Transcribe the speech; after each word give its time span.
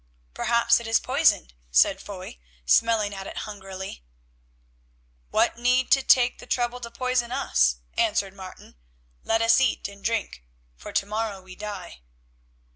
"Perhaps 0.33 0.79
it 0.79 0.87
is 0.87 0.99
poisoned," 0.99 1.53
said 1.69 2.01
Foy, 2.01 2.39
smelling 2.65 3.13
at 3.13 3.27
it 3.27 3.37
hungrily. 3.45 4.03
"What 5.29 5.59
need 5.59 5.91
to 5.91 6.01
take 6.01 6.39
the 6.39 6.47
trouble 6.47 6.79
to 6.79 6.89
poison 6.89 7.31
us?" 7.31 7.75
answered 7.95 8.33
Martin. 8.33 8.77
"Let 9.23 9.43
us 9.43 9.61
eat 9.61 9.87
and 9.87 10.03
drink, 10.03 10.43
for 10.75 10.91
to 10.91 11.05
morrow 11.05 11.39
we 11.39 11.55
die." 11.55 12.01